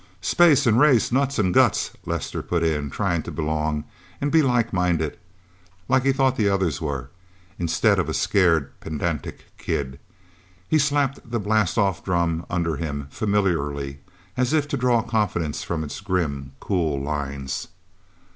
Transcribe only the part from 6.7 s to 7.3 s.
were,